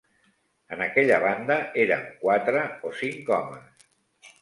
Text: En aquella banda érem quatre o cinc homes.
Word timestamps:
En 0.77 0.81
aquella 0.85 1.19
banda 1.27 1.59
érem 1.85 2.09
quatre 2.25 2.65
o 2.91 2.97
cinc 3.05 3.35
homes. 3.39 3.91